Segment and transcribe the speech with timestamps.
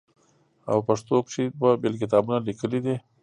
[0.71, 2.95] او پښتو کښې دوه بيل کتابونه ليکلي دي